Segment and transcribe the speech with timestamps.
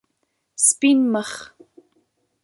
[0.67, 1.29] سپین مخ